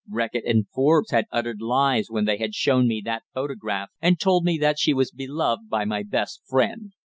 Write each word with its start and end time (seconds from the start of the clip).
Reckitt 0.09 0.45
and 0.49 0.67
Forbes 0.69 1.11
had 1.11 1.25
uttered 1.31 1.61
lies 1.61 2.07
when 2.09 2.25
they 2.25 2.37
had 2.37 2.55
shown 2.55 2.87
me 2.87 3.03
that 3.05 3.21
photograph, 3.35 3.91
and 4.01 4.19
told 4.19 4.43
me 4.43 4.57
that 4.57 4.79
she 4.79 4.95
was 4.95 5.11
beloved 5.11 5.69
by 5.69 5.85
my 5.85 6.01
best 6.01 6.41
friend. 6.49 6.93